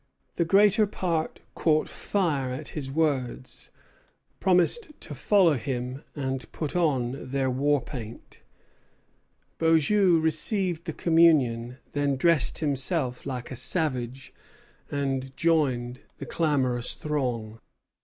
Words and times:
The 0.37 0.45
greater 0.45 0.87
part 0.87 1.41
caught 1.53 1.87
fire 1.87 2.49
at 2.49 2.69
his 2.69 2.89
words, 2.91 3.69
promised 4.39 4.99
to 5.01 5.13
follow 5.13 5.53
him, 5.53 6.03
and 6.15 6.51
put 6.51 6.75
on 6.75 7.29
their 7.29 7.51
war 7.51 7.83
paint. 7.83 8.41
Beaujeu 9.59 10.19
received 10.19 10.85
the 10.85 10.93
communion, 10.93 11.77
then 11.93 12.15
dressed 12.15 12.57
himself 12.57 13.27
like 13.27 13.51
a 13.51 13.55
savage, 13.55 14.33
and 14.89 15.37
joined 15.37 15.99
the 16.17 16.25
clamorous 16.25 16.95
throng. 16.95 17.59